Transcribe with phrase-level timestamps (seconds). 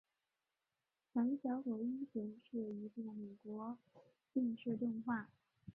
[1.13, 3.77] 胆小狗英雄是一出美国
[4.33, 5.29] 电视动画。